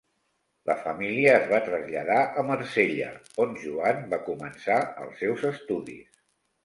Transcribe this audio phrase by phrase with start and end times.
[0.69, 3.09] La família es va traslladar a Marsella,
[3.47, 6.23] on Joan va començar els seus estudis.